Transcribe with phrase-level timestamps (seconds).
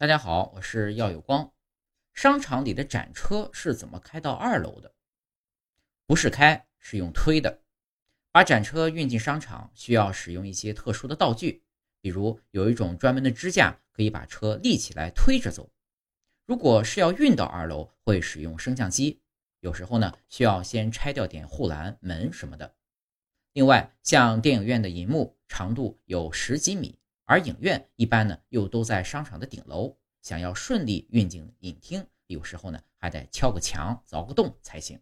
[0.00, 1.52] 大家好，我是耀有光。
[2.14, 4.94] 商场里的展车是怎么开到二楼的？
[6.06, 7.60] 不是开，是用推的。
[8.32, 11.62] 把展车运进商场需要使用一些特殊的道具，
[12.00, 15.70] 比如有一种专门的支架可以把车立起来推着走。
[16.46, 19.20] 如果是要运到二楼，会使用升降机。
[19.60, 22.74] 有时候呢，需要先拆掉点护栏、门什么的。
[23.52, 26.98] 另外，像电影院的银幕长度有十几米。
[27.30, 35.00] 而影院一般呢，又都在商场的顶楼，想要顺利运进影厅，有时候呢还得敲个墙、凿个洞才行。